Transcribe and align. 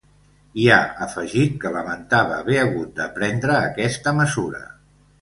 I 0.63 0.63
ha 0.75 0.79
afegit 1.07 1.59
que 1.65 1.73
lamentava 1.77 2.39
haver 2.41 2.59
hagut 2.65 2.99
de 3.03 3.09
prendre 3.21 3.63
aquesta 3.71 4.19
mesura. 4.25 4.69